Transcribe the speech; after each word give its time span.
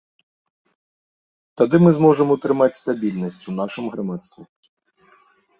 Тады 1.61 1.75
мы 1.83 1.91
зможам 1.97 2.27
утрымаць 2.37 2.71
стабільнасць 2.81 3.45
у 3.53 3.55
нашым 3.61 3.85
грамадстве. 3.97 4.43